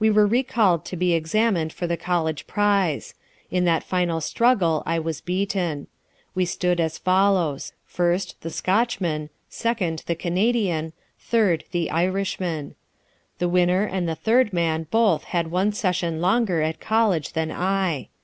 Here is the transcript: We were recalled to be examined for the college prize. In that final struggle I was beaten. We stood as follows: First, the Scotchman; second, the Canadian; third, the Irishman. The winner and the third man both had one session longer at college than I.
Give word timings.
We 0.00 0.10
were 0.10 0.26
recalled 0.26 0.84
to 0.86 0.96
be 0.96 1.14
examined 1.14 1.72
for 1.72 1.86
the 1.86 1.96
college 1.96 2.48
prize. 2.48 3.14
In 3.52 3.66
that 3.66 3.84
final 3.84 4.20
struggle 4.20 4.82
I 4.84 4.98
was 4.98 5.20
beaten. 5.20 5.86
We 6.34 6.44
stood 6.44 6.80
as 6.80 6.98
follows: 6.98 7.72
First, 7.86 8.40
the 8.40 8.50
Scotchman; 8.50 9.30
second, 9.48 10.02
the 10.06 10.16
Canadian; 10.16 10.92
third, 11.20 11.62
the 11.70 11.88
Irishman. 11.92 12.74
The 13.38 13.48
winner 13.48 13.84
and 13.84 14.08
the 14.08 14.16
third 14.16 14.52
man 14.52 14.88
both 14.90 15.22
had 15.22 15.52
one 15.52 15.70
session 15.70 16.20
longer 16.20 16.60
at 16.62 16.80
college 16.80 17.34
than 17.34 17.52
I. 17.52 18.08